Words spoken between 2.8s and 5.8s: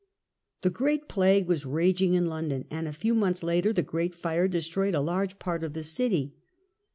a few months later the great Fire destroyed a large part of